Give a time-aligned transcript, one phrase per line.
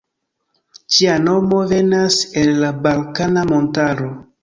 [0.95, 4.15] Ĝia nomo venas el la Balkana Montaro.